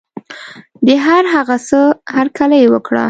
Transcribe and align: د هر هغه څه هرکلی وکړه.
د 0.85 0.87
هر 1.05 1.23
هغه 1.33 1.57
څه 1.67 1.79
هرکلی 2.15 2.63
وکړه. 2.73 2.99